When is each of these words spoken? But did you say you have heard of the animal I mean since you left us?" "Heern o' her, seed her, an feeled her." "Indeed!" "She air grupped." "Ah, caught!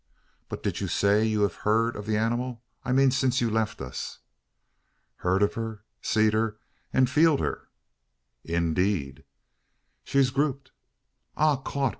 But 0.49 0.63
did 0.63 0.81
you 0.81 0.87
say 0.87 1.23
you 1.23 1.41
have 1.43 1.57
heard 1.57 1.95
of 1.95 2.07
the 2.07 2.17
animal 2.17 2.63
I 2.83 2.91
mean 2.91 3.11
since 3.11 3.39
you 3.39 3.51
left 3.51 3.79
us?" 3.81 4.17
"Heern 5.21 5.43
o' 5.43 5.47
her, 5.53 5.83
seed 6.01 6.33
her, 6.33 6.57
an 6.91 7.05
feeled 7.05 7.39
her." 7.39 7.67
"Indeed!" 8.43 9.25
"She 10.03 10.17
air 10.17 10.25
grupped." 10.33 10.71
"Ah, 11.37 11.57
caught! 11.57 11.89